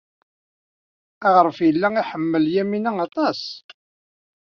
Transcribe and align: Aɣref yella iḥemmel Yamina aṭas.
Aɣref 1.27 1.57
yella 1.65 1.87
iḥemmel 2.01 2.45
Yamina 2.53 2.91
aṭas. 3.05 3.41